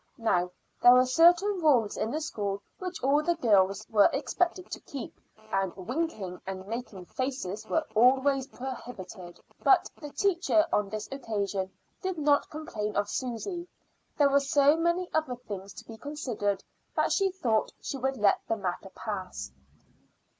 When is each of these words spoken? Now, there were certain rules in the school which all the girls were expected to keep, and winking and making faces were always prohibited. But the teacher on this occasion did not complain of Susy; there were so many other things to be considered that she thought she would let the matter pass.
Now, 0.17 0.49
there 0.81 0.93
were 0.95 1.05
certain 1.05 1.61
rules 1.61 1.95
in 1.95 2.09
the 2.09 2.21
school 2.21 2.63
which 2.79 3.03
all 3.03 3.21
the 3.21 3.35
girls 3.35 3.87
were 3.87 4.09
expected 4.11 4.71
to 4.71 4.79
keep, 4.79 5.15
and 5.53 5.77
winking 5.77 6.41
and 6.47 6.65
making 6.65 7.05
faces 7.05 7.67
were 7.67 7.85
always 7.93 8.47
prohibited. 8.47 9.39
But 9.63 9.91
the 10.01 10.09
teacher 10.09 10.65
on 10.73 10.89
this 10.89 11.07
occasion 11.11 11.69
did 12.01 12.17
not 12.17 12.49
complain 12.49 12.95
of 12.95 13.11
Susy; 13.11 13.67
there 14.17 14.31
were 14.31 14.39
so 14.39 14.75
many 14.75 15.07
other 15.13 15.35
things 15.35 15.71
to 15.75 15.85
be 15.85 15.97
considered 15.99 16.63
that 16.95 17.11
she 17.11 17.29
thought 17.29 17.71
she 17.79 17.97
would 17.99 18.17
let 18.17 18.41
the 18.47 18.57
matter 18.57 18.89
pass. 18.95 19.51